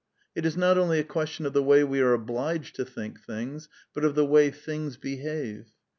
It 0.33 0.47
is 0.47 0.57
not 0.57 0.79
only 0.79 0.97
a 0.97 1.03
question 1.03 1.45
of 1.45 1.53
the 1.53 1.61
way 1.61 1.83
we 1.83 2.01
are 2.01 2.13
obliged 2.13 2.75
to 2.77 2.85
think 2.85 3.19
things, 3.21 3.69
but 3.93 4.03
of 4.03 4.15
the 4.15 4.25
way 4.25 4.49
things 4.49 4.97
behave. 4.97 5.67